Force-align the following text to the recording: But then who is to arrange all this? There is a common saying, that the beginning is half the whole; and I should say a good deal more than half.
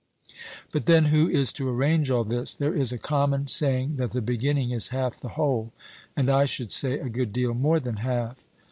But 0.71 0.87
then 0.87 1.05
who 1.13 1.29
is 1.29 1.53
to 1.53 1.69
arrange 1.69 2.09
all 2.09 2.23
this? 2.23 2.55
There 2.55 2.73
is 2.73 2.91
a 2.91 2.97
common 2.97 3.47
saying, 3.47 3.97
that 3.97 4.13
the 4.13 4.21
beginning 4.23 4.71
is 4.71 4.89
half 4.89 5.21
the 5.21 5.29
whole; 5.37 5.73
and 6.15 6.27
I 6.27 6.45
should 6.45 6.71
say 6.71 6.97
a 6.97 7.07
good 7.07 7.31
deal 7.31 7.53
more 7.53 7.79
than 7.79 7.97
half. 7.97 8.37